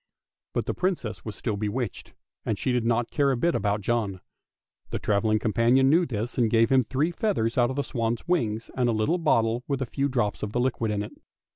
But 0.53 0.65
the 0.65 0.73
Princess 0.73 1.23
was 1.23 1.35
still 1.35 1.57
bewitched, 1.57 2.15
and 2.43 2.57
she 2.57 2.71
did 2.71 2.83
not 2.85 3.11
care 3.11 3.29
a 3.29 3.37
bit 3.37 3.53
about 3.53 3.81
John; 3.81 4.19
the 4.89 4.97
travelling 4.97 5.37
companion 5.37 5.91
knew 5.91 6.07
this, 6.07 6.39
and 6.39 6.49
gave 6.49 6.71
him 6.71 6.83
three 6.83 7.11
feathers 7.11 7.55
out 7.55 7.69
of 7.69 7.75
the 7.75 7.83
swan's 7.83 8.27
wings 8.27 8.71
and 8.75 8.89
a 8.89 8.93
little 8.93 9.19
bottle 9.19 9.63
with 9.67 9.79
a 9.79 9.85
few 9.85 10.09
drops 10.09 10.41
of 10.41 10.55
liquid 10.55 10.89
in 10.89 11.03
it. 11.03 11.13